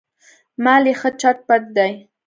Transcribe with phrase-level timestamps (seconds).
[0.63, 1.91] مال یې ښه چت پت دی.